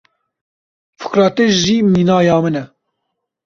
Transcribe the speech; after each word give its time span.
Fikra 0.99 1.27
te 1.35 1.45
jî 1.61 1.77
mîna 1.93 2.17
ya 2.27 2.37
min 2.43 2.55
e. 2.61 2.63